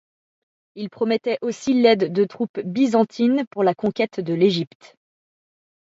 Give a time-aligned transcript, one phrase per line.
[0.73, 4.97] Il promettait aussi l'aide de troupes byzantines pour la conquête de l'Égypte.